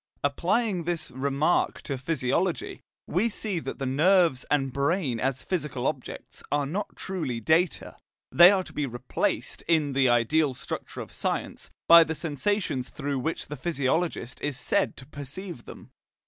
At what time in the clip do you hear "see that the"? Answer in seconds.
3.29-3.85